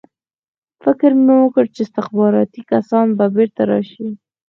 فکر 0.83 1.11
مې 1.23 1.35
وکړ 1.39 1.65
چې 1.73 1.81
استخباراتي 1.85 2.61
کسان 2.71 3.07
به 3.17 3.25
بېرته 3.35 3.61
راشي 3.71 4.07